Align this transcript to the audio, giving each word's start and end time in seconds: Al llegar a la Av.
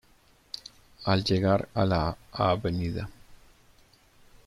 Al 1.03 1.23
llegar 1.23 1.69
a 1.75 1.85
la 1.85 2.17
Av. 2.31 2.63